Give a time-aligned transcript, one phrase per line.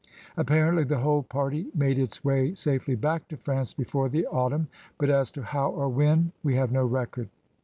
[0.35, 4.67] Appar ently the whole party made its way safely back to France before the autumn,
[4.97, 7.29] but as to how or when we have no record.